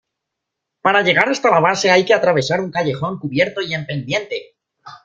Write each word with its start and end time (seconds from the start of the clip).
Para 0.81 1.03
llegar 1.03 1.29
hasta 1.29 1.51
la 1.51 1.59
base 1.59 1.91
hay 1.91 2.03
que 2.05 2.15
atravesar 2.15 2.59
un 2.59 2.71
callejón 2.71 3.19
cubierto 3.19 3.61
y 3.61 3.75
en 3.75 3.85
pendiente. 3.85 4.55